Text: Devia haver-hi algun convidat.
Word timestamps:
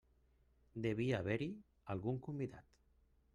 Devia 0.85 1.19
haver-hi 1.23 1.49
algun 1.97 2.19
convidat. 2.29 2.67